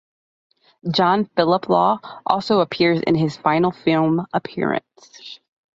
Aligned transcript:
John 0.91 1.25
Phillip 1.35 1.69
Law 1.69 1.99
also 2.25 2.61
appears 2.61 3.01
in 3.03 3.13
his 3.13 3.37
final 3.37 3.69
film 3.69 4.25
appearance. 4.33 5.39